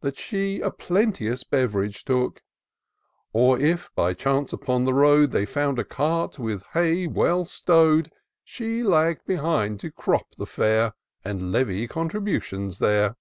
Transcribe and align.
That 0.00 0.16
she 0.16 0.60
a 0.60 0.70
plenteous 0.70 1.44
beverage 1.44 2.06
took; 2.06 2.42
Or 3.34 3.58
if, 3.58 3.94
by 3.94 4.14
chance 4.14 4.50
upon 4.50 4.84
the 4.84 4.94
road. 4.94 5.30
They 5.32 5.44
found 5.44 5.78
a 5.78 5.84
cart 5.84 6.38
with 6.38 6.64
hay 6.72 7.06
well 7.06 7.44
stow'd, 7.44 8.10
She 8.42 8.82
lagged 8.82 9.26
behind 9.26 9.80
to 9.80 9.90
crop 9.90 10.36
the 10.36 10.46
fare, 10.46 10.94
And 11.22 11.52
levy 11.52 11.86
contributions 11.86 12.78
there. 12.78 13.16